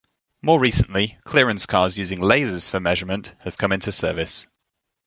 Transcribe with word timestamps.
More 0.41 0.59
recently, 0.59 1.19
clearance 1.25 1.67
cars 1.67 1.99
using 1.99 2.17
lasers 2.21 2.71
for 2.71 2.79
measurement 2.79 3.35
have 3.41 3.55
come 3.57 3.71
into 3.71 3.91
service. 3.91 4.47